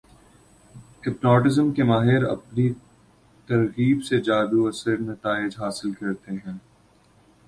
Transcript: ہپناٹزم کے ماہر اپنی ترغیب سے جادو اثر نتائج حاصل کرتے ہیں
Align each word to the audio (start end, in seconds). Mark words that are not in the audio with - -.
ہپناٹزم 1.07 1.71
کے 1.73 1.83
ماہر 1.83 2.23
اپنی 2.23 2.67
ترغیب 3.49 4.03
سے 4.03 4.19
جادو 4.21 4.65
اثر 4.67 4.97
نتائج 5.01 5.55
حاصل 5.59 5.91
کرتے 5.91 6.35
ہیں 6.35 6.57